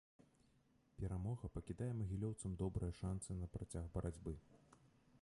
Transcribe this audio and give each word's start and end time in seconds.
Перамога 1.01 1.51
пакідае 1.59 1.91
магілёўцам 1.99 2.57
добрыя 2.65 2.97
шанцы 3.01 3.39
на 3.43 3.55
працяг 3.59 3.85
барацьбы. 3.99 4.39